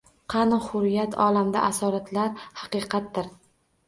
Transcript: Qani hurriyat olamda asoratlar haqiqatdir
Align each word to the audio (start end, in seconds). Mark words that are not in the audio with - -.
Qani 0.33 0.57
hurriyat 0.67 1.17
olamda 1.25 1.61
asoratlar 1.67 2.31
haqiqatdir 2.63 3.29